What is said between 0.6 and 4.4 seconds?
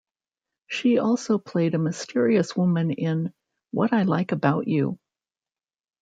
She also played a mysterious woman in "What I Like